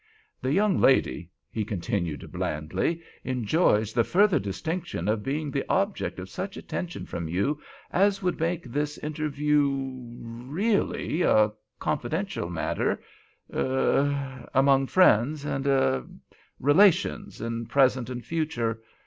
The 0.41 0.51
young 0.51 0.79
lady," 0.79 1.29
he 1.51 1.63
continued, 1.63 2.31
blandly, 2.31 3.03
"enjoys 3.23 3.93
the 3.93 4.03
further 4.03 4.39
distinction 4.39 5.07
of 5.07 5.21
being 5.21 5.51
the 5.51 5.63
object 5.69 6.17
of 6.17 6.27
such 6.27 6.57
attention 6.57 7.05
from 7.05 7.27
you 7.27 7.61
as 7.91 8.23
would 8.23 8.39
make 8.39 8.63
this 8.63 8.97
interview— 8.97 10.01
really—a 10.49 11.51
confidential 11.77 12.49
matter—er—er—among 12.49 14.87
friends 14.87 15.45
and—er—er— 15.45 16.07
relations 16.59 17.39
in 17.39 17.67
present 17.67 18.09
and 18.09 18.25
future. 18.25 18.81